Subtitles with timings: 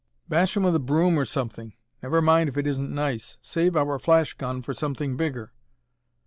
[0.27, 1.75] "Bash 'em with a broom, or something!
[2.01, 3.37] Never mind if it isn't nice.
[3.39, 5.53] Save our flash gun for something bigger."